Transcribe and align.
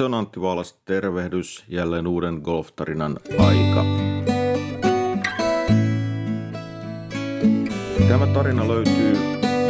Se 0.00 0.04
on 0.04 0.14
Antti 0.14 0.40
Vaalas, 0.40 0.72
tervehdys, 0.84 1.64
jälleen 1.68 2.06
uuden 2.06 2.40
golftarinan 2.44 3.16
aika. 3.38 3.84
Tämä 8.08 8.26
tarina 8.26 8.68
löytyy 8.68 9.16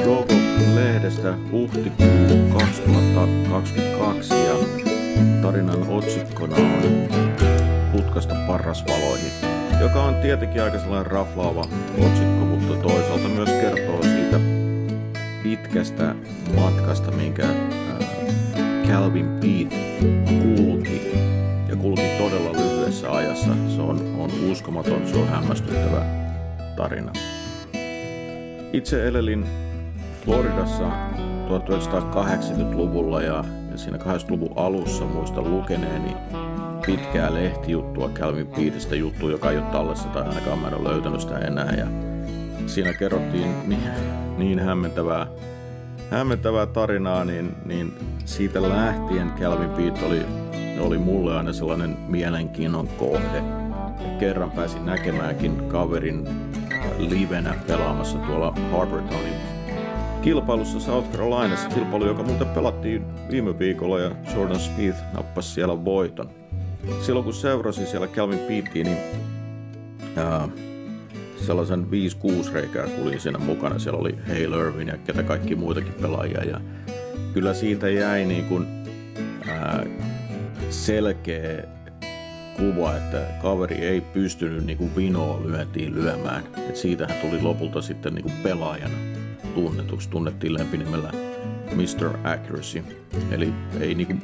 Golf-lehdestä 0.05 1.35
huhtikuu 1.51 2.53
2022 2.59 4.35
ja 4.35 4.55
tarinan 5.43 5.89
otsikkona 5.89 6.57
on 6.57 7.09
Putkasta 7.93 8.35
parrasvaloihin, 8.47 9.33
joka 9.81 10.03
on 10.03 10.15
tietenkin 10.15 10.63
aika 10.63 10.79
sellainen 10.79 11.13
raflaava 11.13 11.69
otsikko, 11.99 12.45
mutta 12.45 12.89
toisaalta 12.89 13.29
myös 13.29 13.49
kertoo 13.49 14.03
siitä 14.03 14.41
pitkästä 15.43 16.15
matkasta, 16.55 17.11
minkä 17.11 17.47
Calvin 18.91 19.29
Pete 19.41 19.77
kulki 20.27 21.01
ja 21.69 21.77
kulki 21.77 22.03
todella 22.19 22.53
lyhyessä 22.53 23.13
ajassa. 23.13 23.51
Se 23.77 23.83
on, 23.83 24.17
on 24.19 24.31
uskomaton, 24.51 25.07
se 25.09 25.17
on 25.17 25.29
hämmästyttävä 25.29 26.05
tarina. 26.77 27.13
Itse 28.73 29.09
elelin 29.09 29.47
Floridassa 30.25 30.91
1980-luvulla 31.49 33.23
ja, 33.23 33.45
ja 33.71 33.79
siinä 33.79 33.99
80-luvun 33.99 34.53
alussa 34.57 35.05
muistan 35.05 35.51
lukeneeni 35.51 36.17
pitkää 36.87 37.35
lehtijuttua 37.35 38.09
Calvin 38.09 38.47
Petestä 38.47 38.97
juttu, 38.97 39.29
joka 39.29 39.51
ei 39.51 39.59
ole 39.59 39.67
tallessa 39.67 40.09
tai 40.09 40.23
ainakaan 40.23 40.59
mä 40.59 40.69
en 40.69 40.75
ole 40.75 40.89
löytänyt 40.89 41.21
sitä 41.21 41.39
enää. 41.39 41.75
Ja 41.75 41.87
siinä 42.67 42.93
kerrottiin 42.93 43.69
niin, 43.69 43.91
niin 44.39 44.59
hämmentävää 44.59 45.27
hämmentävää 46.11 46.67
tarinaa, 46.67 47.25
niin, 47.25 47.55
niin 47.65 47.95
siitä 48.25 48.63
lähtien 48.63 49.31
Calvin 49.41 49.71
Pete 49.71 50.07
oli, 50.07 50.23
oli 50.81 50.99
mulle 50.99 51.37
aina 51.37 51.53
sellainen 51.53 51.97
mielenkiinnon 52.09 52.89
kohde. 52.89 53.43
Ja 54.01 54.19
kerran 54.19 54.51
pääsin 54.51 54.87
näkemäänkin 54.87 55.69
kaverin 55.69 56.29
livenä 56.99 57.55
pelaamassa 57.67 58.19
tuolla 58.19 58.55
Harbortownin 58.73 59.35
kilpailussa 60.23 60.81
South 60.81 61.11
Carolinassa, 61.11 61.69
kilpailu, 61.69 62.07
joka 62.07 62.23
muuten 62.23 62.47
pelattiin 62.47 63.05
viime 63.31 63.59
viikolla 63.59 63.99
ja 63.99 64.11
Jordan 64.35 64.61
Smith 64.61 64.99
nappasi 65.13 65.49
siellä 65.49 65.85
voiton. 65.85 66.31
Silloin 67.01 67.25
kun 67.25 67.35
seurasin 67.35 67.87
siellä 67.87 68.07
Calvin 68.07 68.39
Peetiin, 68.39 68.87
niin 68.87 68.99
ää, 70.17 70.49
sellaisen 71.47 71.87
5-6 72.51 72.53
reikää 72.53 72.87
kulin 72.87 73.21
siinä 73.21 73.39
mukana. 73.39 73.79
Siellä 73.79 74.01
oli 74.01 74.15
Hale 74.29 74.69
Irvin 74.69 74.89
ja 74.89 74.97
ketä 74.97 75.23
kaikki 75.23 75.55
muitakin 75.55 75.93
pelaajia. 75.93 76.45
Ja 76.45 76.61
kyllä 77.35 77.55
siitä 77.55 77.89
jäi 77.89 78.25
niin 78.25 78.45
kuin, 78.45 78.67
ää, 79.49 79.87
selkeä 80.71 81.65
kuva, 82.57 82.97
että 82.97 83.27
kaveri 83.43 83.77
ei 83.77 84.01
pystynyt 84.01 84.65
niin 84.67 84.79
kuin 84.79 84.97
vinoa 84.97 85.41
lyöntiin 85.45 85.95
lyömään. 85.95 86.45
Et 86.69 86.77
siitähän 86.77 87.19
tuli 87.19 87.43
lopulta 87.43 87.83
sitten 87.83 88.15
niin 88.15 88.23
kuin 88.23 88.35
pelaajana 88.43 88.95
tunnetuksi. 89.55 90.11
Tunnettiin 90.11 90.55
lempinimellä 90.55 91.13
Mr. 91.75 92.17
Accuracy. 92.25 92.85
Eli 93.31 93.53
ei 93.81 93.95
niin 93.95 94.07
kuin, 94.07 94.23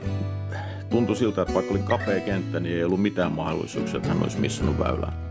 tuntui 0.91 1.17
siltä, 1.17 1.42
että 1.42 1.55
vaikka 1.55 1.75
oli 1.75 1.83
kapea 1.83 2.20
kenttä, 2.20 2.61
niin 2.61 2.77
ei 2.77 2.84
ollut 2.84 3.03
mitään 3.03 3.33
mahdollisuuksia, 3.33 3.97
että 3.97 4.08
hän 4.08 4.23
olisi 4.23 4.41
missannut 4.41 4.78
väylää. 4.78 5.26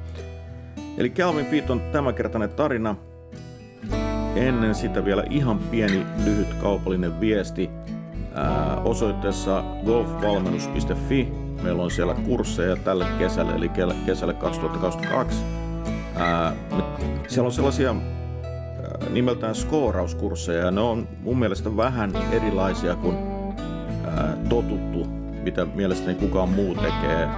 Eli 0.97 1.09
Calvin 1.09 1.63
on 1.69 1.81
tämänkertainen 1.91 2.49
tarina. 2.49 2.95
Ennen 4.35 4.75
sitä 4.75 5.05
vielä 5.05 5.23
ihan 5.29 5.59
pieni 5.59 6.05
lyhyt 6.25 6.53
kaupallinen 6.53 7.19
viesti. 7.19 7.69
Ää, 8.33 8.77
osoitteessa 8.77 9.63
golfvalmennus.fi. 9.85 11.31
Meillä 11.63 11.83
on 11.83 11.91
siellä 11.91 12.13
kursseja 12.13 12.75
tälle 12.75 13.05
kesälle, 13.19 13.53
eli 13.53 13.71
kesälle 14.05 14.33
2022. 14.33 15.43
Ää, 16.15 16.53
siellä 17.27 17.47
on 17.47 17.51
sellaisia 17.51 17.89
ää, 17.89 19.09
nimeltään 19.09 19.55
skoorauskursseja, 19.55 20.65
ja 20.65 20.71
ne 20.71 20.81
on 20.81 21.07
mun 21.21 21.39
mielestä 21.39 21.77
vähän 21.77 22.11
erilaisia 22.31 22.95
kuin 22.95 23.17
ää, 24.05 24.37
totuttu, 24.49 25.05
mitä 25.43 25.65
mielestäni 25.65 26.15
kukaan 26.15 26.49
muu 26.49 26.75
tekee 26.75 27.29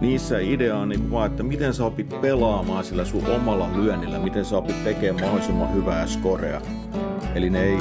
niissä 0.00 0.38
idea 0.38 0.76
on 0.76 0.88
niin 0.88 1.10
vaan, 1.10 1.30
että 1.30 1.42
miten 1.42 1.74
sä 1.74 1.84
opit 1.84 2.20
pelaamaan 2.20 2.84
sillä 2.84 3.04
sun 3.04 3.26
omalla 3.26 3.70
lyönnillä, 3.76 4.18
miten 4.18 4.44
sä 4.44 4.56
opit 4.56 4.84
tekemään 4.84 5.24
mahdollisimman 5.24 5.74
hyvää 5.74 6.06
skorea. 6.06 6.60
Eli 7.34 7.50
ne 7.50 7.64
ei, 7.64 7.76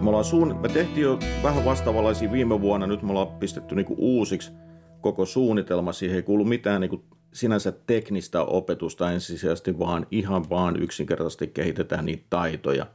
me, 0.00 0.08
ollaan 0.08 0.24
suun, 0.24 0.56
me 0.60 0.68
tehtiin 0.68 1.02
jo 1.02 1.18
vähän 1.42 1.64
vastaavallaisia 1.64 2.32
viime 2.32 2.60
vuonna, 2.60 2.86
nyt 2.86 3.02
me 3.02 3.10
ollaan 3.10 3.38
pistetty 3.38 3.74
niin 3.74 3.86
uusiksi 3.96 4.52
koko 5.00 5.26
suunnitelma, 5.26 5.92
siihen 5.92 6.16
ei 6.16 6.22
kuulu 6.22 6.44
mitään 6.44 6.80
niin 6.80 7.04
sinänsä 7.32 7.72
teknistä 7.72 8.42
opetusta 8.42 9.10
ensisijaisesti, 9.10 9.78
vaan 9.78 10.06
ihan 10.10 10.50
vaan 10.50 10.82
yksinkertaisesti 10.82 11.46
kehitetään 11.46 12.06
niitä 12.06 12.26
taitoja, 12.30 12.86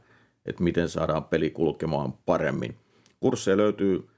että 0.46 0.62
miten 0.62 0.88
saadaan 0.88 1.24
peli 1.24 1.50
kulkemaan 1.50 2.12
paremmin. 2.26 2.76
Kursseja 3.20 3.56
löytyy 3.56 4.08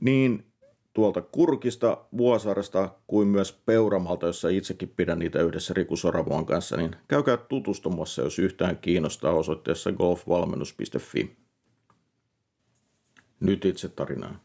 niin 0.00 0.51
tuolta 0.92 1.22
Kurkista, 1.22 2.04
Vuosaaresta 2.16 2.94
kuin 3.06 3.28
myös 3.28 3.52
Peuramalta, 3.52 4.26
jossa 4.26 4.48
itsekin 4.48 4.88
pidän 4.88 5.18
niitä 5.18 5.42
yhdessä 5.42 5.74
Riku 5.74 5.96
Soravuon 5.96 6.46
kanssa, 6.46 6.76
niin 6.76 6.96
käykää 7.08 7.36
tutustumassa, 7.36 8.22
jos 8.22 8.38
yhtään 8.38 8.78
kiinnostaa 8.78 9.32
osoitteessa 9.32 9.92
golfvalmennus.fi. 9.92 11.36
Nyt 13.40 13.64
itse 13.64 13.88
tarinaan. 13.88 14.40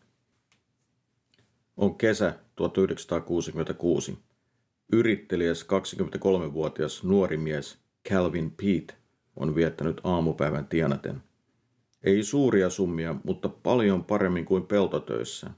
On 1.78 1.96
kesä 1.96 2.34
1966. 2.56 4.18
Yrittelijäs 4.91 5.64
23-vuotias 5.64 7.03
nuori 7.03 7.38
mies 7.38 7.78
Calvin 8.09 8.52
Pete 8.52 8.94
on 9.35 9.56
viettänyt 9.56 10.02
aamupäivän 10.03 10.68
tienaten. 10.68 11.24
Ei 12.03 12.24
suuria 12.24 12.69
summia, 12.69 13.16
mutta 13.24 13.50
paljon 13.50 14.03
paremmin 14.03 14.46
kuin 14.46 14.66
peltotöissä– 14.66 15.52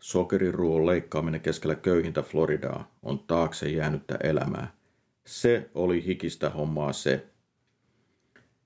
Sokeriruoan 0.00 0.86
leikkaaminen 0.86 1.40
keskellä 1.40 1.74
köyhintä 1.74 2.22
Floridaa 2.22 2.90
on 3.02 3.18
taakse 3.18 3.68
jäänyttä 3.68 4.18
elämää. 4.22 4.72
Se 5.26 5.70
oli 5.74 6.04
hikistä 6.04 6.50
hommaa 6.50 6.92
se. 6.92 7.26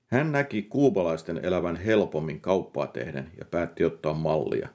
Hän 0.07 0.33
näki 0.33 0.63
kuubalaisten 0.63 1.41
elävän 1.43 1.77
helpommin 1.77 2.41
kauppaa 2.41 2.87
tehden 2.87 3.33
ja 3.39 3.45
päätti 3.45 3.85
ottaa 3.85 4.15
mallia. 4.15 4.69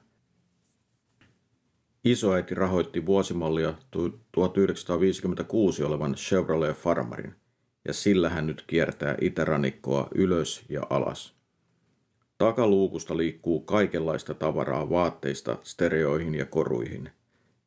Isoäiti 2.04 2.56
rahoitti 2.56 3.06
vuosimallia 3.06 3.74
1956 4.32 5.84
olevan 5.84 6.16
Chevrolet 6.16 6.78
Farmarin, 6.78 7.36
ja 7.88 7.94
sillä 7.94 8.30
hän 8.30 8.48
nyt 8.48 8.64
kiertää 8.68 9.16
itärannikkoa 9.22 10.08
ylös 10.16 10.66
ja 10.70 10.82
alas. 10.90 11.43
Takaluukusta 12.38 13.18
liikkuu 13.18 13.60
kaikenlaista 13.60 14.34
tavaraa 14.34 14.90
vaatteista 14.90 15.58
stereoihin 15.64 16.36
ja 16.36 16.46
koruihin. 16.46 17.10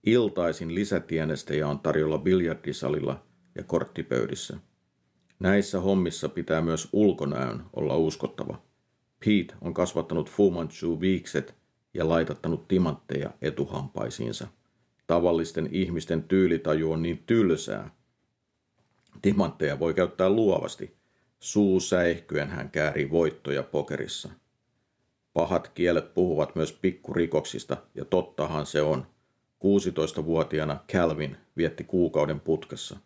Iltaisin 0.06 0.74
lisätienestejä 0.74 1.68
on 1.68 1.78
tarjolla 1.78 2.18
biljardisalilla 2.18 3.22
ja 3.54 3.62
korttipöydissä. 3.62 4.56
Näissä 5.38 5.80
hommissa 5.80 6.28
pitää 6.28 6.62
myös 6.62 6.88
ulkonäön 6.92 7.64
olla 7.72 7.96
uskottava. 7.96 8.62
Pete 9.24 9.54
on 9.60 9.74
kasvattanut 9.74 10.30
Fu 10.30 10.50
Manchu 10.50 11.00
viikset 11.00 11.54
ja 11.94 12.08
laitattanut 12.08 12.68
timantteja 12.68 13.30
etuhampaisiinsa. 13.42 14.46
Tavallisten 15.06 15.68
ihmisten 15.72 16.22
tyylitaju 16.22 16.92
on 16.92 17.02
niin 17.02 17.22
tylsää. 17.26 17.90
Timantteja 19.22 19.78
voi 19.78 19.94
käyttää 19.94 20.30
luovasti. 20.30 20.96
Suu 21.40 21.80
säihkyen 21.80 22.48
hän 22.48 22.70
käärii 22.70 23.10
voittoja 23.10 23.62
pokerissa– 23.62 24.30
Pahat 25.36 25.68
kielet 25.68 26.14
puhuvat 26.14 26.54
myös 26.54 26.72
pikkurikoksista, 26.72 27.76
ja 27.94 28.04
tottahan 28.04 28.66
se 28.66 28.82
on. 28.82 29.06
16-vuotiaana 29.64 30.84
Calvin 30.92 31.36
vietti 31.56 31.84
kuukauden 31.84 32.40
putkessa. 32.40 32.96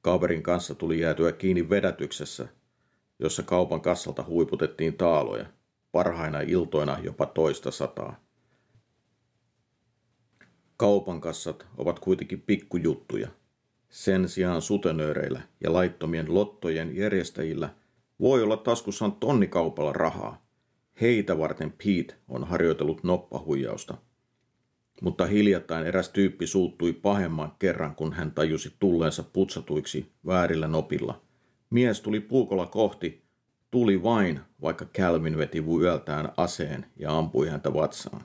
Kaverin 0.00 0.42
kanssa 0.42 0.74
tuli 0.74 1.00
jäätyä 1.00 1.32
kiinni 1.32 1.70
vedätyksessä, 1.70 2.48
jossa 3.18 3.42
kaupan 3.42 3.80
kassalta 3.80 4.24
huiputettiin 4.24 4.94
taaloja, 4.96 5.46
parhaina 5.92 6.40
iltoina 6.40 6.98
jopa 6.98 7.26
toista 7.26 7.70
sataa. 7.70 8.20
Kaupan 10.76 11.20
kassat 11.20 11.66
ovat 11.76 11.98
kuitenkin 11.98 12.40
pikkujuttuja. 12.40 13.28
Sen 13.88 14.28
sijaan 14.28 14.62
sutenööreillä 14.62 15.40
ja 15.60 15.72
laittomien 15.72 16.34
lottojen 16.34 16.96
järjestäjillä 16.96 17.74
voi 18.20 18.42
olla 18.42 18.56
taskussaan 18.56 19.12
tonnikaupalla 19.12 19.92
rahaa. 19.92 20.41
Heitä 21.00 21.38
varten 21.38 21.70
Pete 21.72 22.14
on 22.28 22.44
harjoitellut 22.44 23.04
noppahuijausta. 23.04 23.94
Mutta 25.02 25.26
hiljattain 25.26 25.86
eräs 25.86 26.08
tyyppi 26.08 26.46
suuttui 26.46 26.92
pahemman 26.92 27.52
kerran, 27.58 27.94
kun 27.94 28.12
hän 28.12 28.30
tajusi 28.30 28.74
tulleensa 28.78 29.22
putsatuiksi 29.22 30.12
väärillä 30.26 30.68
nopilla. 30.68 31.22
Mies 31.70 32.00
tuli 32.00 32.20
puukolla 32.20 32.66
kohti, 32.66 33.24
tuli 33.70 34.02
vain, 34.02 34.40
vaikka 34.62 34.84
Calvin 34.84 35.38
veti 35.38 35.64
yöltään 35.80 36.32
aseen 36.36 36.86
ja 36.96 37.18
ampui 37.18 37.48
häntä 37.48 37.74
vatsaan. 37.74 38.22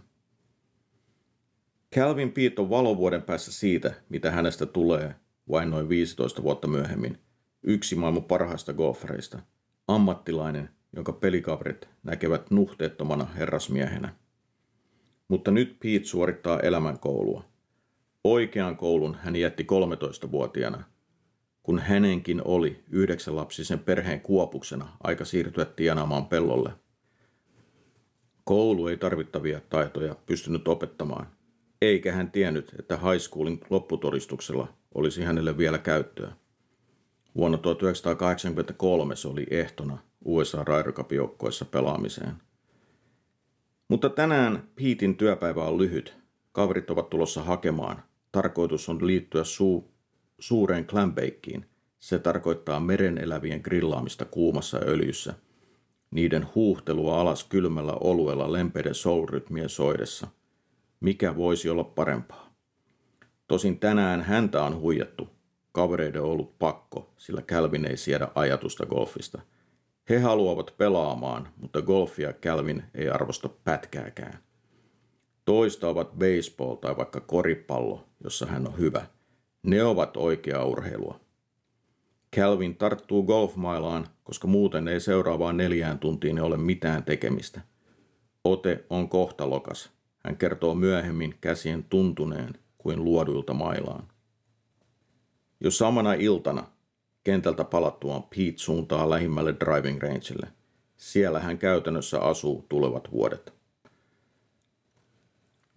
Calvin 1.96 2.31
Pete 2.31 2.62
on 2.62 2.69
valovuoden 2.69 3.22
päässä 3.22 3.52
siitä, 3.52 3.94
mitä 4.10 4.31
hänestä 4.31 4.66
tulee 4.66 5.16
vain 5.50 5.69
noin 5.69 5.90
15 5.90 6.44
vuotta 6.44 6.68
myöhemmin. 6.68 7.18
Yksi 7.64 7.96
maailman 7.96 8.24
parhaista 8.24 8.74
golfereista. 8.74 9.40
Ammattilainen, 9.88 10.69
jonka 10.97 11.13
pelikaverit 11.13 11.89
näkevät 12.03 12.51
nuhteettomana 12.51 13.25
herrasmiehenä. 13.25 14.13
Mutta 15.27 15.51
nyt 15.51 15.79
Pete 15.79 16.05
suorittaa 16.05 16.59
elämänkoulua. 16.59 17.44
Oikean 18.23 18.77
koulun 18.77 19.15
hän 19.15 19.35
jätti 19.35 19.63
13-vuotiaana, 19.63 20.83
kun 21.63 21.79
hänenkin 21.79 22.41
oli 22.45 22.83
yhdeksänlapsisen 22.89 23.79
perheen 23.79 24.21
kuopuksena 24.21 24.97
aika 25.03 25.25
siirtyä 25.25 25.65
tienaamaan 25.65 26.25
pellolle. 26.25 26.71
Koulu 28.44 28.88
ei 28.88 28.97
tarvittavia 28.97 29.61
taitoja 29.69 30.15
pystynyt 30.25 30.67
opettamaan, 30.67 31.27
eikä 31.81 32.11
hän 32.11 32.31
tiennyt, 32.31 32.75
että 32.79 32.97
high 32.97 33.21
schoolin 33.21 33.59
lopputodistuksella 33.69 34.73
olisi 34.95 35.23
hänelle 35.23 35.57
vielä 35.57 35.77
käyttöä. 35.77 36.31
Vuonna 37.35 37.57
1983 37.57 39.15
se 39.15 39.27
oli 39.27 39.47
ehtona 39.51 40.06
USA 40.25 40.64
Ryder 40.64 40.92
Cup-joukkoissa 40.92 41.66
pelaamiseen. 41.66 42.34
Mutta 43.88 44.10
tänään 44.10 44.69
Petein 44.75 45.18
työpäivä 45.18 45.64
on 45.64 45.78
lyhyt. 45.78 46.18
Kaverit 46.52 46.90
ovat 46.90 47.10
tulossa 47.10 47.44
hakemaan. 47.44 48.04
Tarkoitus 48.31 48.90
on 48.90 49.08
liittyä 49.08 49.44
suu, 49.44 49.92
suureen 50.40 50.86
clambakein. 50.86 51.66
Se 52.00 52.19
tarkoittaa 52.19 52.80
meren 52.80 53.18
elävien 53.18 53.62
grillaamista 53.64 54.25
kuumassa 54.25 54.78
öljyssä. 54.78 55.34
Niiden 56.12 56.48
huuhtelua 56.56 57.22
alas 57.22 57.44
kylmällä 57.44 57.94
oluella 57.94 58.52
lempeiden 58.52 58.96
soul-rytmien 58.96 59.69
soidessa. 59.69 60.28
Mikä 61.00 61.36
voisi 61.36 61.69
olla 61.69 61.84
parempaa? 61.84 62.54
Tosin 63.48 63.80
tänään 63.80 64.22
häntä 64.22 64.64
on 64.64 64.80
huijattu. 64.80 65.30
Kavereiden 65.72 66.22
on 66.22 66.30
ollut 66.30 66.60
pakko, 66.60 67.14
sillä 67.18 67.42
Calvin 67.42 67.86
ei 67.86 67.98
siedä 67.98 68.28
ajatusta 68.36 68.86
golfista. 68.86 69.42
He 70.09 70.19
haluavat 70.19 70.74
pelaamaan, 70.77 71.48
mutta 71.57 71.81
golfia 71.81 72.33
Calvin 72.33 72.83
ei 72.95 73.09
arvosta 73.09 73.50
pätkääkään. 73.50 74.39
Toista 75.45 75.88
ovat 75.88 76.12
baseball 76.12 76.75
tai 76.75 76.98
vaikka 76.98 77.19
koripallo, 77.19 78.06
jossa 78.24 78.45
hän 78.45 78.68
on 78.68 78.77
hyvä. 78.77 79.06
Ne 79.63 79.83
ovat 79.83 80.18
oikeaa 80.18 80.65
urheilua. 80.65 81.19
Calvin 82.36 82.75
tarttuu 82.75 83.24
golfmailaan, 83.24 84.07
koska 84.24 84.48
muuten 84.48 84.88
ei 84.88 85.00
seuraavaan 85.00 85.57
neljään 85.57 86.00
tuntiin 86.00 86.39
ole 86.39 86.57
mitään 86.57 87.04
tekemistä. 87.04 87.62
Ote 88.44 88.86
on 88.89 89.09
kohtalokas. 89.09 89.89
Hän 90.25 90.38
kertoo 90.38 90.75
myöhemmin 90.75 91.36
käsien 91.42 91.83
tuntuneen 91.83 92.54
kuin 92.77 93.04
luoduilta 93.04 93.54
mailaan. 93.54 94.07
Jo 95.59 95.71
samana 95.71 96.13
iltana 96.13 96.68
kentältä 97.27 97.63
palattuaan 97.63 98.24
Pete 98.24 98.57
suuntaa 98.57 99.09
lähimmälle 99.09 99.56
driving 99.59 100.01
rangelle. 100.03 100.47
Siellä 100.97 101.39
hän 101.39 101.57
käytännössä 101.57 102.19
asuu 102.19 102.65
tulevat 102.69 103.12
vuodet. 103.12 103.53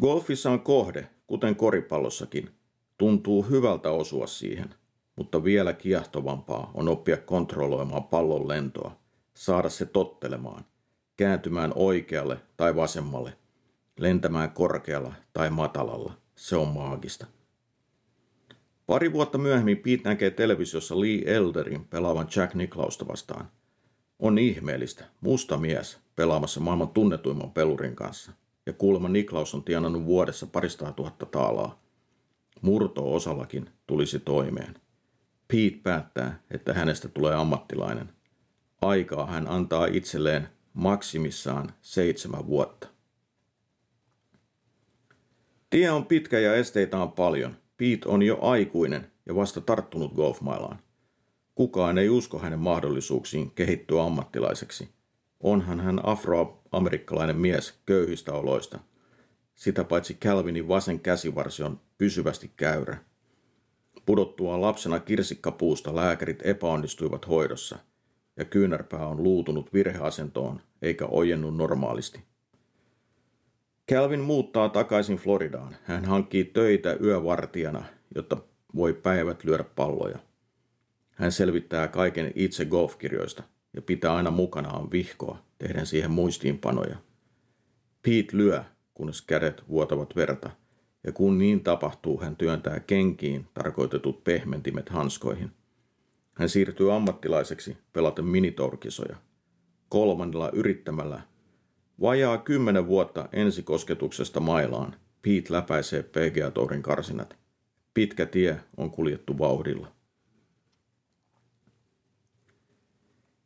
Golfissa 0.00 0.50
on 0.50 0.60
kohde, 0.60 1.08
kuten 1.26 1.56
koripallossakin. 1.56 2.50
Tuntuu 2.98 3.42
hyvältä 3.42 3.90
osua 3.90 4.26
siihen, 4.26 4.74
mutta 5.16 5.44
vielä 5.44 5.72
kiehtovampaa 5.72 6.70
on 6.74 6.88
oppia 6.88 7.16
kontrolloimaan 7.16 8.04
pallon 8.04 8.48
lentoa, 8.48 8.96
saada 9.34 9.68
se 9.68 9.86
tottelemaan, 9.86 10.64
kääntymään 11.16 11.72
oikealle 11.74 12.38
tai 12.56 12.76
vasemmalle, 12.76 13.32
lentämään 13.98 14.50
korkealla 14.50 15.14
tai 15.32 15.50
matalalla. 15.50 16.12
Se 16.36 16.56
on 16.56 16.68
maagista. 16.68 17.26
Pari 18.90 19.12
vuotta 19.12 19.38
myöhemmin 19.38 19.76
Pete 19.76 20.08
näkee 20.08 20.30
televisiossa 20.30 21.00
Lee 21.00 21.22
Elderin 21.36 21.84
pelaavan 21.84 22.28
Jack 22.36 22.54
Nicklausta 22.54 23.08
vastaan. 23.08 23.50
On 24.18 24.38
ihmeellistä, 24.38 25.04
musta 25.20 25.56
mies 25.56 25.98
pelaamassa 26.16 26.60
maailman 26.60 26.88
tunnetuimman 26.88 27.50
pelurin 27.50 27.96
kanssa. 27.96 28.32
Ja 28.66 28.72
kuulemma 28.72 29.08
Niklaus 29.08 29.54
on 29.54 29.64
tienannut 29.64 30.04
vuodessa 30.04 30.46
paristaa 30.46 30.92
tuhatta 30.92 31.26
taalaa. 31.26 31.82
Murto-osallakin 32.62 33.70
tulisi 33.86 34.18
toimeen. 34.18 34.74
Pete 35.48 35.80
päättää, 35.82 36.42
että 36.50 36.74
hänestä 36.74 37.08
tulee 37.08 37.34
ammattilainen. 37.34 38.12
Aikaa 38.82 39.26
hän 39.26 39.48
antaa 39.48 39.86
itselleen 39.86 40.48
maksimissaan 40.74 41.72
seitsemän 41.82 42.46
vuotta. 42.46 42.88
Tie 45.70 45.90
on 45.90 46.06
pitkä 46.06 46.38
ja 46.38 46.54
esteitä 46.54 46.98
on 46.98 47.12
paljon. 47.12 47.56
Pete 47.80 48.08
on 48.08 48.22
jo 48.22 48.38
aikuinen 48.40 49.12
ja 49.26 49.34
vasta 49.34 49.60
tarttunut 49.60 50.14
golfmailaan. 50.14 50.78
Kukaan 51.54 51.98
ei 51.98 52.08
usko 52.08 52.38
hänen 52.38 52.58
mahdollisuuksiin 52.58 53.50
kehittyä 53.50 54.02
ammattilaiseksi. 54.02 54.88
Onhan 55.42 55.80
hän 55.80 56.00
afroamerikkalainen 56.06 57.36
mies 57.36 57.74
köyhistä 57.86 58.32
oloista. 58.32 58.78
Sitä 59.54 59.84
paitsi 59.84 60.14
Calvinin 60.14 60.68
vasen 60.68 61.00
käsivarsi 61.00 61.62
on 61.62 61.80
pysyvästi 61.98 62.50
käyrä. 62.56 62.98
Pudottuaan 64.06 64.62
lapsena 64.62 65.00
kirsikkapuusta 65.00 65.96
lääkärit 65.96 66.46
epäonnistuivat 66.46 67.28
hoidossa 67.28 67.78
ja 68.36 68.44
kyynärpää 68.44 69.06
on 69.06 69.22
luutunut 69.22 69.72
virheasentoon 69.72 70.60
eikä 70.82 71.06
ojennut 71.06 71.56
normaalisti. 71.56 72.29
Calvin 73.90 74.20
muuttaa 74.20 74.68
takaisin 74.68 75.16
Floridaan. 75.16 75.76
Hän 75.84 76.04
hankkii 76.04 76.44
töitä 76.44 76.96
yövartijana, 77.04 77.84
jotta 78.14 78.36
voi 78.74 78.92
päivät 78.92 79.44
lyödä 79.44 79.64
palloja. 79.64 80.18
Hän 81.10 81.32
selvittää 81.32 81.88
kaiken 81.88 82.32
itse 82.34 82.64
golfkirjoista 82.64 83.42
ja 83.74 83.82
pitää 83.82 84.14
aina 84.14 84.30
mukanaan 84.30 84.90
vihkoa, 84.90 85.38
tehden 85.58 85.86
siihen 85.86 86.10
muistiinpanoja. 86.10 86.96
Pete 88.02 88.36
lyö, 88.36 88.64
kunnes 88.94 89.22
kädet 89.22 89.68
vuotavat 89.68 90.16
verta, 90.16 90.50
ja 91.04 91.12
kun 91.12 91.38
niin 91.38 91.60
tapahtuu, 91.60 92.20
hän 92.20 92.36
työntää 92.36 92.80
kenkiin 92.80 93.46
tarkoitetut 93.54 94.24
pehmentimet 94.24 94.88
hanskoihin. 94.88 95.50
Hän 96.34 96.48
siirtyy 96.48 96.94
ammattilaiseksi 96.94 97.76
pelaten 97.92 98.24
minitorkisoja. 98.24 99.16
Kolmannella 99.88 100.50
yrittämällä 100.52 101.29
Vajaa 102.00 102.38
kymmenen 102.38 102.86
vuotta 102.86 103.28
ensikosketuksesta 103.32 104.40
mailaan 104.40 104.96
Pete 105.22 105.52
läpäisee 105.52 106.02
PGA 106.02 106.50
Tourin 106.50 106.82
karsinat. 106.82 107.36
Pitkä 107.94 108.26
tie 108.26 108.60
on 108.76 108.90
kuljettu 108.90 109.38
vauhdilla. 109.38 109.92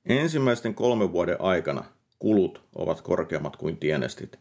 Ensimmäisten 0.05 0.75
kolmen 0.75 1.13
vuoden 1.13 1.41
aikana 1.41 1.85
kulut 2.19 2.63
ovat 2.75 3.01
korkeammat 3.01 3.57
kuin 3.57 3.77
tienestit, 3.77 4.39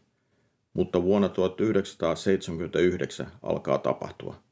mutta 0.74 1.02
vuonna 1.02 1.28
1979 1.28 3.26
alkaa 3.42 3.78
tapahtua. 3.78 4.42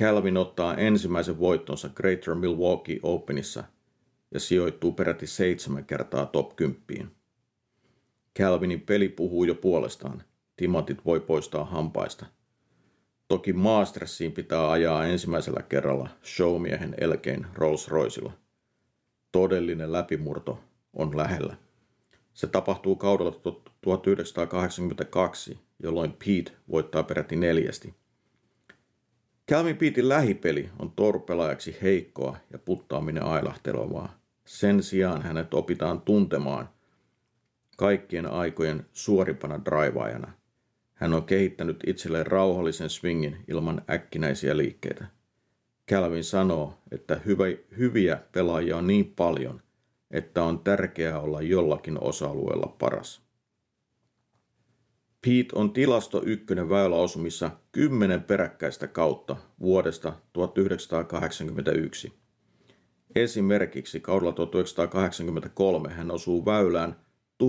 Calvin 0.00 0.36
ottaa 0.36 0.76
ensimmäisen 0.76 1.38
voittonsa 1.38 1.88
Greater 1.88 2.34
Milwaukee 2.34 2.98
Openissa 3.02 3.64
ja 4.34 4.40
sijoittuu 4.40 4.92
peräti 4.92 5.26
seitsemän 5.26 5.84
kertaa 5.84 6.26
top 6.26 6.56
10. 6.56 7.10
Calvinin 8.38 8.80
peli 8.80 9.08
puhuu 9.08 9.44
jo 9.44 9.54
puolestaan. 9.54 10.22
Timantit 10.56 11.04
voi 11.04 11.20
poistaa 11.20 11.64
hampaista. 11.64 12.26
Toki 13.28 13.52
Maastressiin 13.52 14.32
pitää 14.32 14.70
ajaa 14.70 15.06
ensimmäisellä 15.06 15.62
kerralla 15.62 16.08
showmiehen 16.24 16.94
elkein 16.98 17.46
Rolls 17.54 17.88
Roycella. 17.88 18.32
Todellinen 19.32 19.92
läpimurto 19.92 20.60
on 20.92 21.16
lähellä. 21.16 21.56
Se 22.34 22.46
tapahtuu 22.46 22.96
kaudella 22.96 23.32
1982, 23.80 25.58
jolloin 25.82 26.12
Pete 26.12 26.52
voittaa 26.70 27.02
peräti 27.02 27.36
neljästi. 27.36 27.94
Calvin 29.50 29.76
Petein 29.76 30.08
lähipeli 30.08 30.70
on 30.78 30.90
torpelaajaksi 30.90 31.76
heikkoa 31.82 32.36
ja 32.50 32.58
puttaaminen 32.58 33.22
ailahtelevaa. 33.24 34.18
Sen 34.44 34.82
sijaan 34.82 35.22
hänet 35.22 35.54
opitaan 35.54 36.00
tuntemaan– 36.00 36.68
kaikkien 37.76 38.26
aikojen 38.26 38.86
suorimpana 38.92 39.64
draivaajana. 39.64 40.32
Hän 40.94 41.14
on 41.14 41.24
kehittänyt 41.24 41.76
itselleen 41.86 42.26
rauhallisen 42.26 42.90
swingin 42.90 43.44
ilman 43.48 43.82
äkkinäisiä 43.90 44.56
liikkeitä. 44.56 45.06
Calvin 45.90 46.24
sanoo, 46.24 46.78
että 46.90 47.20
hyvä, 47.26 47.44
hyviä 47.78 48.18
pelaajia 48.32 48.76
on 48.76 48.86
niin 48.86 49.12
paljon, 49.16 49.62
että 50.10 50.42
on 50.42 50.58
tärkeää 50.58 51.20
olla 51.20 51.42
jollakin 51.42 51.98
osa-alueella 52.00 52.76
paras. 52.78 53.22
Pete 55.26 55.48
on 55.54 55.72
tilasto 55.72 56.22
ykkönen 56.26 56.68
väyläosumissa 56.68 57.50
kymmenen 57.72 58.22
peräkkäistä 58.22 58.88
kautta 58.88 59.36
vuodesta 59.60 60.12
1981. 60.32 62.12
Esimerkiksi 63.14 64.00
kaudella 64.00 64.32
1983 64.32 65.88
hän 65.88 66.10
osuu 66.10 66.44
väylään 66.44 66.96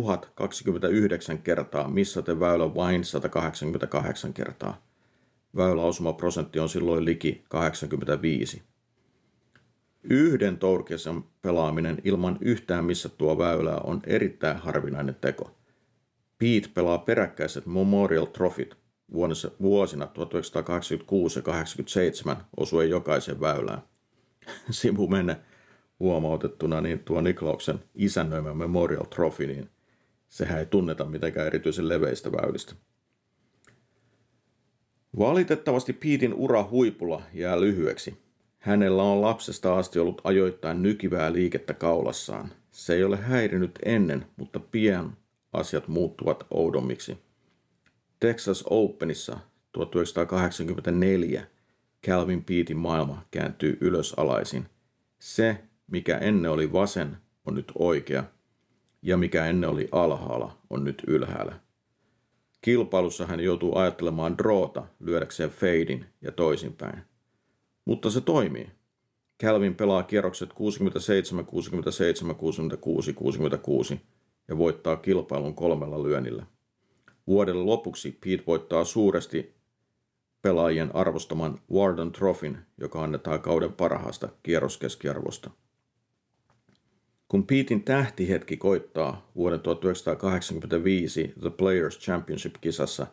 1029 0.01 1.39
kertaa, 1.39 1.87
missaten 1.87 2.39
väylä 2.39 2.75
vain 2.75 3.03
188 3.03 4.33
kertaa. 4.33 4.81
Väyläosumaprosentti 5.55 6.59
on 6.59 6.69
silloin 6.69 7.05
liki 7.05 7.43
85. 7.49 8.61
Yhden 10.03 10.57
tourkesan 10.57 11.23
pelaaminen 11.41 12.01
ilman 12.03 12.37
yhtään 12.41 12.85
missä 12.85 13.09
tuo 13.09 13.37
väylää 13.37 13.77
on 13.77 14.01
erittäin 14.07 14.57
harvinainen 14.57 15.15
teko. 15.15 15.51
Pete 16.37 16.69
pelaa 16.73 16.97
peräkkäiset 16.97 17.65
Memorial 17.65 18.25
Trophyt 18.25 18.77
vuosina 19.61 20.07
1986 20.07 21.39
ja 21.39 21.43
1987 21.43 22.37
osuen 22.57 22.89
jokaisen 22.89 23.39
väylään. 23.39 23.81
Sivu 24.69 25.07
menne 25.07 25.37
huomautettuna, 25.99 26.81
niin 26.81 26.99
tuo 26.99 27.21
Niklauksen 27.21 27.79
isännöimä 27.95 28.53
Memorial 28.53 29.03
Trophy, 29.03 29.47
niin 29.47 29.69
sehän 30.33 30.59
ei 30.59 30.65
tunneta 30.65 31.05
mitenkään 31.05 31.47
erityisen 31.47 31.89
leveistä 31.89 32.31
väylistä. 32.31 32.75
Valitettavasti 35.19 35.93
Piitin 35.93 36.33
ura 36.33 36.67
huipulla 36.71 37.21
jää 37.33 37.61
lyhyeksi. 37.61 38.17
Hänellä 38.59 39.03
on 39.03 39.21
lapsesta 39.21 39.77
asti 39.77 39.99
ollut 39.99 40.21
ajoittain 40.23 40.83
nykivää 40.83 41.33
liikettä 41.33 41.73
kaulassaan. 41.73 42.51
Se 42.71 42.93
ei 42.93 43.03
ole 43.03 43.17
häirinyt 43.17 43.79
ennen, 43.85 44.25
mutta 44.35 44.59
pian 44.59 45.17
asiat 45.53 45.87
muuttuvat 45.87 46.45
oudommiksi. 46.51 47.17
Texas 48.19 48.63
Openissa 48.69 49.39
1984 49.71 51.47
Calvin 52.07 52.43
Piitin 52.43 52.77
maailma 52.77 53.25
kääntyy 53.31 53.77
ylösalaisin. 53.81 54.65
Se, 55.19 55.63
mikä 55.87 56.17
ennen 56.17 56.51
oli 56.51 56.73
vasen, 56.73 57.17
on 57.45 57.55
nyt 57.55 57.71
oikea, 57.79 58.23
ja 59.03 59.17
mikä 59.17 59.45
ennen 59.45 59.69
oli 59.69 59.89
alhaalla, 59.91 60.57
on 60.69 60.83
nyt 60.83 61.03
ylhäällä. 61.07 61.59
Kilpailussa 62.61 63.25
hän 63.25 63.39
joutuu 63.39 63.77
ajattelemaan 63.77 64.37
droota 64.37 64.87
lyödäkseen 64.99 65.49
feidin 65.49 66.05
ja 66.21 66.31
toisinpäin. 66.31 67.03
Mutta 67.85 68.09
se 68.09 68.21
toimii. 68.21 68.69
Calvin 69.43 69.75
pelaa 69.75 70.03
kierrokset 70.03 70.53
67, 70.53 71.45
67, 71.45 72.35
66, 72.35 73.13
66 73.13 74.01
ja 74.47 74.57
voittaa 74.57 74.95
kilpailun 74.95 75.55
kolmella 75.55 76.03
lyönnillä. 76.03 76.45
Vuoden 77.27 77.65
lopuksi 77.65 78.11
Pete 78.11 78.43
voittaa 78.47 78.85
suuresti 78.85 79.55
pelaajien 80.41 80.95
arvostaman 80.95 81.59
Warden 81.73 82.11
Trophyn, 82.11 82.65
joka 82.77 83.03
annetaan 83.03 83.41
kauden 83.41 83.73
parhaasta 83.73 84.29
kierroskeskiarvosta. 84.43 85.51
Kun 87.33 87.47
Petein 87.47 87.83
tähtihetki 87.83 88.57
koittaa 88.57 89.31
vuoden 89.35 89.59
1985 89.59 91.33
The 91.39 91.49
Players 91.49 91.99
Championship-kisassa, 91.99 93.07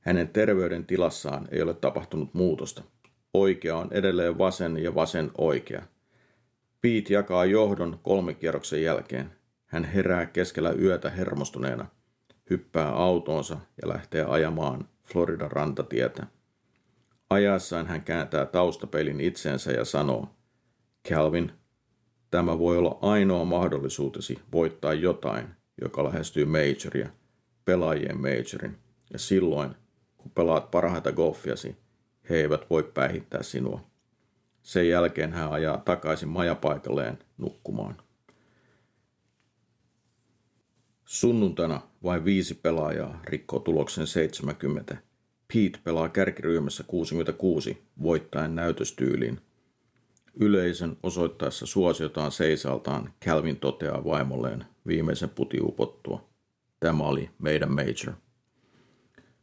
hänen 0.00 0.28
terveydentilassaan 0.28 1.48
ei 1.50 1.62
ole 1.62 1.74
tapahtunut 1.74 2.34
muutosta. 2.34 2.82
Oikea 3.34 3.76
on 3.76 3.88
edelleen 3.92 4.38
vasen 4.38 4.76
ja 4.76 4.94
vasen 4.94 5.30
oikea. 5.38 5.82
Pete 6.80 7.14
jakaa 7.14 7.44
johdon 7.44 7.98
kolmikierroksen 8.02 8.82
jälkeen. 8.82 9.32
Hän 9.66 9.84
herää 9.84 10.26
keskellä 10.26 10.72
yötä 10.72 11.10
hermostuneena, 11.10 11.86
hyppää 12.50 12.88
autoonsa 12.88 13.58
ja 13.82 13.88
lähtee 13.88 14.24
ajamaan 14.24 14.88
Floridan 15.04 15.50
rantatietä. 15.50 16.26
Ajassaan 17.30 17.86
hän 17.86 18.02
kääntää 18.02 18.46
taustapeilin 18.46 19.20
itseensä 19.20 19.72
ja 19.72 19.84
sanoo, 19.84 20.28
Calvin, 21.08 21.52
Tämä 22.36 22.58
voi 22.58 22.78
olla 22.78 22.98
ainoa 23.02 23.44
mahdollisuutesi 23.44 24.38
voittaa 24.52 24.94
jotain, 24.94 25.46
joka 25.80 26.04
lähestyy 26.04 26.44
majoria, 26.44 27.08
pelaajien 27.64 28.20
majorin. 28.20 28.78
Ja 29.12 29.18
silloin, 29.18 29.70
kun 30.16 30.30
pelaat 30.30 30.70
parhaita 30.70 31.12
golfiasi, 31.12 31.76
he 32.30 32.36
eivät 32.36 32.70
voi 32.70 32.82
päihittää 32.82 33.42
sinua. 33.42 33.80
Sen 34.62 34.88
jälkeen 34.88 35.32
hän 35.32 35.52
ajaa 35.52 35.78
takaisin 35.78 36.28
majapaikalleen 36.28 37.18
nukkumaan. 37.38 37.96
Sunnuntaina 41.04 41.80
vain 42.02 42.24
viisi 42.24 42.54
pelaajaa 42.54 43.20
rikkoo 43.24 43.58
tuloksen 43.58 44.06
70. 44.06 44.96
Pete 45.54 45.78
pelaa 45.84 46.08
kärkiryhmässä 46.08 46.84
66 46.86 47.82
voittaen 48.02 48.54
näytöstyyliin 48.54 49.40
Yleisön 50.40 50.96
osoittaessa 51.02 51.66
suosiotaan 51.66 52.32
seisaltaan 52.32 53.12
Calvin 53.24 53.56
toteaa 53.56 54.04
vaimolleen 54.04 54.64
viimeisen 54.86 55.28
puti 55.28 55.58
upottua. 55.60 56.28
Tämä 56.80 57.04
oli 57.04 57.30
meidän 57.38 57.72
major. 57.72 58.16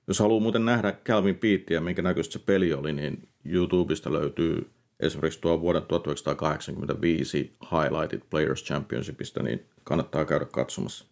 Jos 0.08 0.20
haluaa 0.20 0.42
muuten 0.42 0.66
nähdä 0.66 0.92
Calvin 0.92 1.36
Piittiä, 1.36 1.82
minkä 1.82 2.02
näköistä 2.02 2.34
se 2.34 2.40
peli 2.40 2.74
oli, 2.74 2.94
niin 2.94 3.28
YouTubesta 3.46 4.14
löytyy 4.14 4.70
esimerkiksi 5.00 5.42
tuo 5.42 5.62
vuoden 5.62 5.84
1985 5.84 7.56
Highlighted 7.72 8.22
Players 8.30 8.64
Championshipista, 8.64 9.44
niin 9.44 9.66
kannattaa 9.84 10.26
käydä 10.26 10.46
katsomassa. 10.46 11.06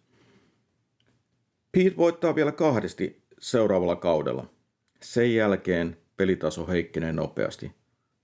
Pete 1.72 1.96
voittaa 1.96 2.34
vielä 2.34 2.52
kahdesti 2.52 3.22
seuraavalla 3.40 3.96
kaudella. 3.96 4.46
Sen 5.02 5.34
jälkeen 5.34 5.96
pelitaso 6.16 6.66
heikkenee 6.66 7.12
nopeasti– 7.12 7.72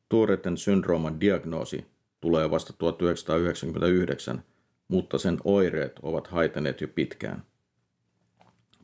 Tuoreiden 0.09 0.57
syndrooman 0.57 1.21
diagnoosi 1.21 1.87
tulee 2.21 2.51
vasta 2.51 2.73
1999, 2.73 4.43
mutta 4.89 5.19
sen 5.19 5.39
oireet 5.45 5.99
ovat 6.03 6.27
haitaneet 6.27 6.81
jo 6.81 6.89
pitkään. 6.89 7.43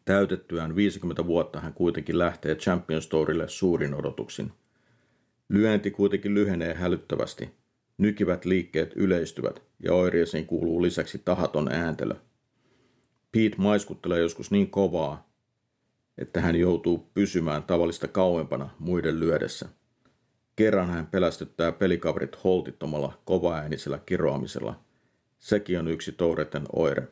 Täytettyään 0.04 0.76
50 0.76 1.26
vuotta 1.26 1.60
hän 1.60 1.72
kuitenkin 1.72 2.18
lähtee 2.18 2.54
Champions 2.54 3.06
Tourille 3.06 3.48
suurin 3.48 3.94
odotuksin. 3.94 4.52
Lyönti 5.48 5.90
kuitenkin 5.90 6.34
lyhenee 6.34 6.74
hälyttävästi. 6.74 7.50
Nykivät 7.98 8.44
liikkeet 8.44 8.92
yleistyvät 8.96 9.62
ja 9.82 9.94
oireisiin 9.94 10.46
kuuluu 10.46 10.82
lisäksi 10.82 11.18
tahaton 11.24 11.72
ääntely. 11.72 12.14
Pete 13.32 13.56
maiskuttelee 13.56 14.20
joskus 14.20 14.50
niin 14.50 14.70
kovaa, 14.70 15.28
että 16.18 16.40
hän 16.40 16.56
joutuu 16.56 17.10
pysymään 17.14 17.62
tavallista 17.62 18.08
kauempana 18.08 18.70
muiden 18.78 19.20
lyödessä– 19.20 19.68
Kerran 20.56 20.90
hän 20.90 21.06
pelästyttää 21.06 21.72
pelikaverit 21.72 22.44
holtittomalla 22.44 23.18
kovaäänisellä 23.24 23.98
kiroamisella. 24.06 24.80
Sekin 25.38 25.78
on 25.78 25.88
yksi 25.88 26.12
Touretten 26.12 26.64
oire. 26.72 27.08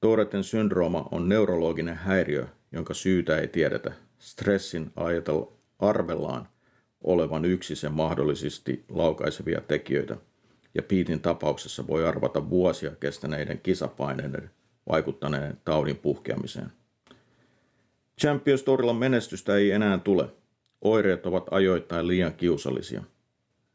Touretten 0.00 0.44
syndrooma 0.44 1.08
on 1.10 1.28
neurologinen 1.28 1.96
häiriö, 1.96 2.46
jonka 2.72 2.94
syytä 2.94 3.38
ei 3.38 3.48
tiedetä. 3.48 3.92
Stressin 4.18 4.92
ajatella 4.96 5.52
arvellaan 5.78 6.48
olevan 7.04 7.44
yksi 7.44 7.76
sen 7.76 7.92
mahdollisesti 7.92 8.84
laukaisevia 8.88 9.60
tekijöitä, 9.60 10.16
ja 10.74 10.82
Piitin 10.82 11.20
tapauksessa 11.20 11.86
voi 11.86 12.06
arvata 12.06 12.50
vuosia 12.50 12.90
kestäneiden 12.90 13.60
kisapaineiden 13.60 14.50
vaikuttaneen 14.88 15.58
taudin 15.64 15.96
puhkeamiseen. 15.96 16.72
Champions 18.20 18.62
Tourilla 18.62 18.94
menestystä 18.94 19.56
ei 19.56 19.70
enää 19.70 19.98
tule– 19.98 20.28
Oireet 20.82 21.26
ovat 21.26 21.46
ajoittain 21.50 22.06
liian 22.06 22.34
kiusallisia. 22.34 23.02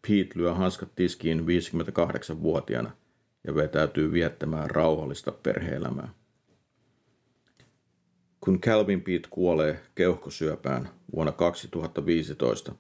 Pete 0.08 0.29
lyö 0.36 0.53
hanskat 0.53 0.96
tiskiin 0.96 1.39
58-vuotiaana 1.39 2.91
ja 3.43 3.55
vetäytyy 3.55 4.12
viettämään 4.12 4.70
rauhallista 4.70 5.31
perheelämää. 5.31 6.13
Kun 8.41 8.62
Calvin 8.62 9.01
Pete 9.01 9.27
kuolee 9.29 9.79
keuhkosyöpään 9.96 10.89
vuonna 11.15 11.31
2015, 11.31 12.75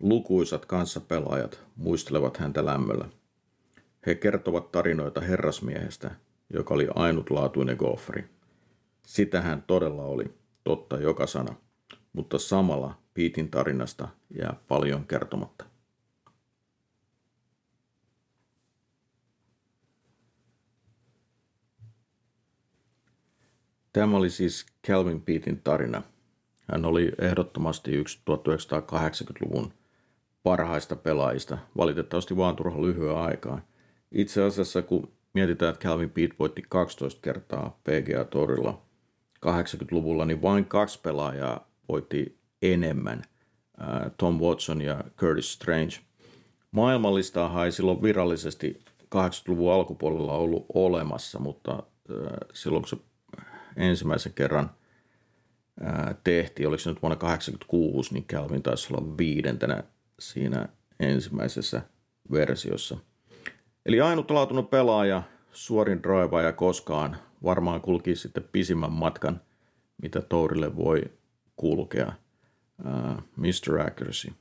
lukuisat 0.00 0.66
kanssapelaajat 0.66 1.60
muistelevat 1.76 2.36
häntä 2.36 2.66
lämmöllä. 2.66 3.08
He 4.06 4.14
kertovat 4.14 4.72
tarinoita 4.72 5.20
herrasmiehestä, 5.20 6.10
joka 6.50 6.74
oli 6.74 6.88
ainutlaatuinen 6.94 7.76
golfari. 7.76 8.24
Sitä 9.06 9.40
hän 9.40 9.64
todella 9.66 10.02
oli, 10.02 10.24
totta 10.64 11.00
joka 11.00 11.26
sana, 11.26 11.54
mutta 12.12 12.38
samalla 12.38 12.98
Piitin 13.14 13.50
tarinasta 13.50 14.08
jää 14.38 14.56
paljon 14.68 15.06
kertomatta. 15.06 15.64
Tämä 23.92 24.16
oli 24.16 24.30
siis 24.30 24.66
Calvin 24.86 25.20
Piitin 25.20 25.60
tarina. 25.64 26.02
Hän 26.72 26.84
oli 26.84 27.12
ehdottomasti 27.18 27.90
yksi 27.92 28.18
1980-luvun 28.30 29.72
parhaista 30.42 30.96
pelaajista, 30.96 31.58
valitettavasti 31.76 32.36
vaan 32.36 32.56
turha 32.56 32.82
lyhyen 32.82 33.16
aikaa. 33.16 33.60
Itse 34.12 34.42
asiassa 34.42 34.82
kun 34.82 35.12
mietitään, 35.34 35.72
että 35.72 35.88
Calvin 35.88 36.10
Pete 36.10 36.34
voitti 36.38 36.62
12 36.68 37.20
kertaa 37.20 37.80
PGA-torilla 37.84 38.82
80-luvulla, 39.46 40.24
niin 40.24 40.42
vain 40.42 40.64
kaksi 40.64 41.00
pelaajaa 41.00 41.71
voitti 41.88 42.38
enemmän, 42.62 43.22
Tom 44.16 44.40
Watson 44.40 44.82
ja 44.82 45.04
Curtis 45.16 45.52
Strange. 45.52 45.92
Maailmallista 46.70 47.64
ei 47.64 47.72
silloin 47.72 48.02
virallisesti 48.02 48.80
80-luvun 49.14 49.72
alkupuolella 49.72 50.32
ollut 50.32 50.66
olemassa, 50.74 51.38
mutta 51.38 51.82
silloin 52.54 52.82
kun 52.82 52.88
se 52.88 52.96
ensimmäisen 53.76 54.32
kerran 54.32 54.70
tehtiin, 56.24 56.68
oliko 56.68 56.80
se 56.80 56.90
nyt 56.90 57.02
vuonna 57.02 57.16
1986, 57.16 58.14
niin 58.14 58.26
Calvin 58.26 58.62
taisi 58.62 58.94
olla 58.94 59.18
viidentenä 59.18 59.84
siinä 60.18 60.68
ensimmäisessä 61.00 61.82
versiossa. 62.32 62.96
Eli 63.86 64.00
ainutlaatuinen 64.00 64.66
pelaaja, 64.66 65.22
suorin 65.52 66.02
ja 66.44 66.52
koskaan, 66.52 67.16
varmaan 67.44 67.80
kulki 67.80 68.16
sitten 68.16 68.48
pisimmän 68.52 68.92
matkan, 68.92 69.40
mitä 70.02 70.20
Tourille 70.20 70.76
voi 70.76 71.02
kulkea. 71.56 72.12
Uh, 72.84 73.22
Mr. 73.36 73.80
Accuracy. 73.86 74.32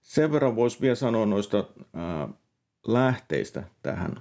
Sen 0.00 0.32
verran 0.32 0.56
voisi 0.56 0.80
vielä 0.80 0.94
sanoa 0.94 1.26
noista 1.26 1.58
uh, 1.58 2.34
lähteistä 2.86 3.64
tähän. 3.82 4.20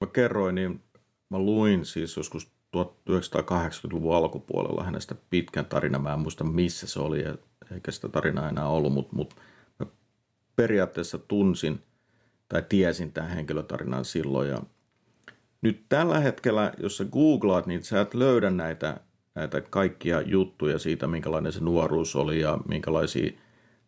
Mä 0.00 0.06
kerroin, 0.12 0.54
niin 0.54 0.82
mä 1.30 1.38
luin 1.38 1.84
siis 1.84 2.16
joskus 2.16 2.52
1980-luvun 2.76 4.16
alkupuolella 4.16 4.84
hänestä 4.84 5.14
pitkän 5.30 5.66
tarinan. 5.66 6.02
Mä 6.02 6.12
en 6.12 6.20
muista 6.20 6.44
missä 6.44 6.86
se 6.86 7.00
oli, 7.00 7.24
eikä 7.72 7.90
sitä 7.90 8.08
tarinaa 8.08 8.48
enää 8.48 8.68
ollut, 8.68 8.92
mutta, 8.92 9.16
mutta 9.16 9.36
mä 9.78 9.86
periaatteessa 10.56 11.18
tunsin 11.18 11.82
tai 12.48 12.62
tiesin 12.68 13.12
tämän 13.12 13.30
henkilötarinan 13.30 14.04
silloin. 14.04 14.48
Ja 14.48 14.62
nyt 15.62 15.84
tällä 15.88 16.20
hetkellä, 16.20 16.72
jos 16.78 16.96
sä 16.96 17.04
googlaat, 17.04 17.66
niin 17.66 17.82
sä 17.82 18.00
et 18.00 18.14
löydä 18.14 18.50
näitä, 18.50 19.00
näitä 19.34 19.60
kaikkia 19.60 20.20
juttuja 20.20 20.78
siitä, 20.78 21.06
minkälainen 21.06 21.52
se 21.52 21.60
nuoruus 21.60 22.16
oli 22.16 22.40
ja 22.40 22.58
minkälaisia 22.68 23.30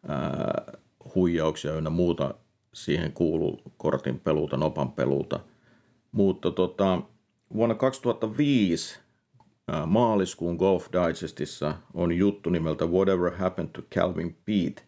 ää, 0.08 0.78
huijauksia 1.14 1.74
ja 1.74 1.90
muuta 1.90 2.34
siihen 2.74 3.12
kuuluu 3.12 3.62
kortin 3.76 4.20
peluuta, 4.20 4.56
nopan 4.56 4.92
peluuta. 4.92 5.40
Mutta 6.12 6.50
tota, 6.50 7.02
vuonna 7.54 7.74
2005 7.74 9.00
maaliskuun 9.86 10.56
Golf 10.56 10.86
Digestissa 10.92 11.74
on 11.94 12.12
juttu 12.12 12.50
nimeltä 12.50 12.86
Whatever 12.86 13.36
Happened 13.36 13.70
to 13.72 13.82
Calvin 13.94 14.36
Pete. 14.44 14.82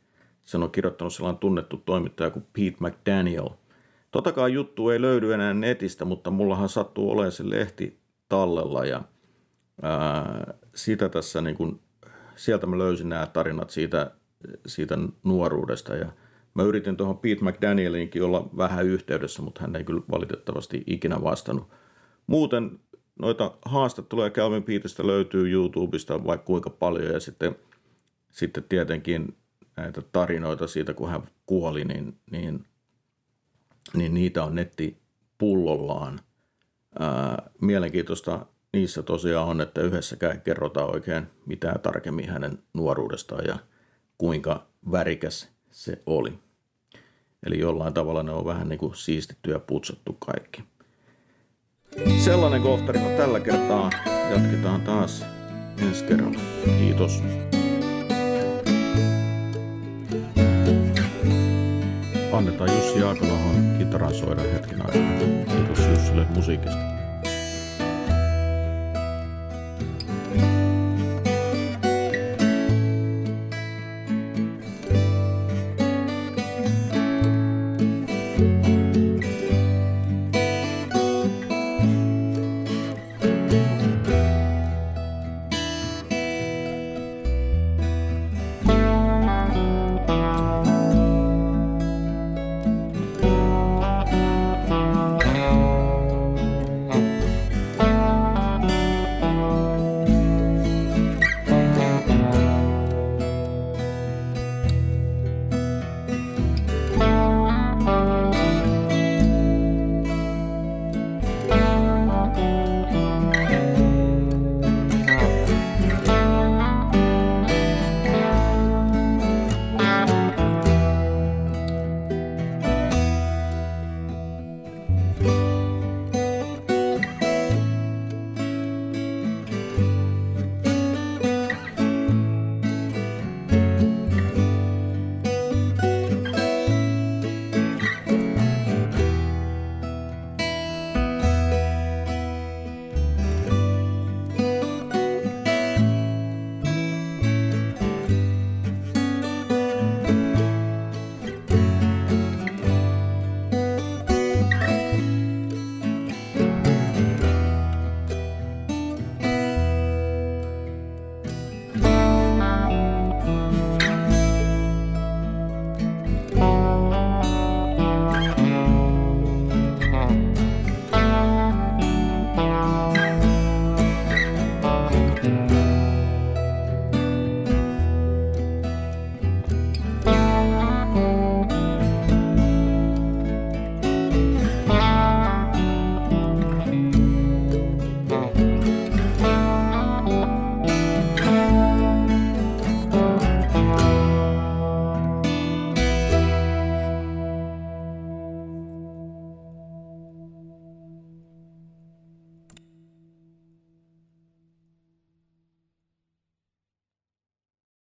Sen 0.45 0.63
on 0.63 0.71
kirjoittanut 0.71 1.15
sellainen 1.15 1.39
tunnettu 1.39 1.77
toimittaja 1.77 2.31
kuin 2.31 2.47
Pete 2.53 2.77
McDaniel. 2.81 3.49
Totakaan 4.13 4.53
juttu 4.53 4.91
ei 4.91 5.01
löydy 5.01 5.35
enää 5.35 5.55
netistä, 5.55 6.05
mutta 6.05 6.31
mullahan 6.31 6.69
sattuu 6.69 7.11
olemaan 7.11 7.33
se 7.33 7.51
lehti 7.51 8.01
tallella 8.29 8.85
ja 8.85 9.03
ää, 9.83 10.55
sitä 10.75 11.09
tässä 11.09 11.43
niin 11.43 11.57
kun, 11.57 11.81
sieltä 12.37 12.67
mä 12.67 12.79
löysin 12.79 13.09
nämä 13.09 13.27
tarinat 13.27 13.71
siitä, 13.71 14.11
siitä 14.67 14.99
nuoruudesta 15.25 15.97
ja 15.97 16.13
mä 16.55 16.63
yritin 16.63 16.97
tuohon 16.97 17.19
Pete 17.19 17.45
McDanieliinkin 17.45 18.23
olla 18.23 18.51
vähän 18.57 18.87
yhteydessä, 18.87 19.43
mutta 19.43 19.61
hän 19.61 19.77
ei 19.77 19.85
kyllä 19.85 20.03
valitettavasti 20.11 20.85
ikinä 20.87 21.23
vastannut. 21.23 21.71
Muuten 22.27 22.81
noita 23.19 23.55
haastatteluja 23.65 24.31
Calvin 24.31 24.63
Peterstä 24.63 25.07
löytyy 25.07 25.53
YouTubesta 25.53 26.25
vaikka 26.25 26.45
kuinka 26.47 26.71
paljon 26.71 27.13
ja 27.13 27.21
sitten, 27.21 27.57
sitten 28.31 28.65
tietenkin 28.69 29.37
näitä 29.77 30.03
tarinoita 30.13 30.67
siitä, 30.67 30.95
kun 30.95 31.11
hän 31.11 31.23
kuoli, 31.47 31.85
niin, 31.85 32.19
niin, 32.31 32.65
niin 33.95 34.15
niitä 34.15 34.45
on 34.45 34.55
netti 34.55 35.03
pullollaan. 35.39 36.21
Mielenkiintoista 37.61 38.47
niissä 38.73 39.03
tosiaan 39.03 39.49
on, 39.49 39.61
että 39.61 39.81
yhdessäkään 39.81 40.33
ei 40.33 40.41
kerrota 40.45 40.85
oikein 40.85 41.27
mitään 41.47 41.81
tarkemmin 41.81 42.29
hänen 42.29 42.59
nuoruudestaan 42.75 43.45
ja 43.45 43.59
kuinka 44.19 44.67
värikäs 44.93 45.49
se 45.71 46.03
oli. 46.07 46.39
Eli 47.47 47.59
jollain 47.59 47.95
tavalla 47.95 48.23
ne 48.23 48.33
on 48.33 48.45
vähän 48.45 48.69
niin 48.69 48.79
kuin 48.79 48.97
siistitty 48.97 49.51
ja 49.51 49.59
putsattu 49.59 50.13
kaikki. 50.13 50.65
Sellainen 52.25 52.63
golftarina 52.63 53.17
tällä 53.17 53.41
kertaa. 53.41 53.91
Jatketaan 54.31 54.81
taas 54.81 55.25
ensi 55.79 56.05
kerralla. 56.05 56.41
Kiitos. 56.65 57.23
Annetaan 62.33 62.71
Jussi 62.71 63.01
Jaakonahon 63.01 63.75
kitaran 63.79 64.15
soida 64.15 64.43
hetken 64.43 64.83
aikaa. 64.83 65.55
Kiitos 65.55 65.87
Jussille 65.91 66.27
musiikista. 66.35 67.02